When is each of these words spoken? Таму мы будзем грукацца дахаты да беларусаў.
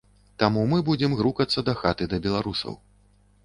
Таму 0.43 0.63
мы 0.71 0.79
будзем 0.87 1.11
грукацца 1.21 1.67
дахаты 1.69 2.11
да 2.15 2.23
беларусаў. 2.27 2.73